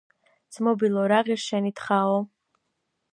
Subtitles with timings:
[0.55, 2.17] ძმობილო, რა ღირს შენი თხაო?